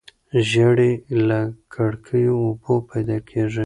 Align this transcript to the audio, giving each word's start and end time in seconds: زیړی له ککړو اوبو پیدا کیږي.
زیړی 0.49 0.93
له 1.27 1.39
ککړو 1.73 2.37
اوبو 2.43 2.73
پیدا 2.91 3.17
کیږي. 3.29 3.59